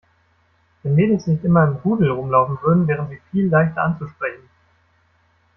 Wenn 0.81 0.95
Mädels 0.95 1.27
nicht 1.27 1.43
immer 1.43 1.63
im 1.63 1.75
Rudel 1.75 2.09
rumlaufen 2.09 2.57
würden, 2.63 2.87
wären 2.87 3.07
sie 3.09 3.21
viel 3.29 3.47
leichter 3.49 3.83
anzusprechen. 3.83 4.49